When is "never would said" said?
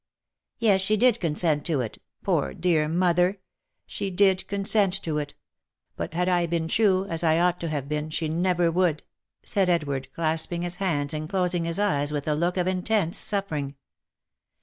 8.27-9.69